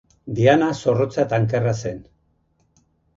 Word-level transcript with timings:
Diana 0.37 0.69
zorrotza 0.83 1.21
eta 1.25 1.39
ankerra 1.41 1.73
zen. 1.83 1.99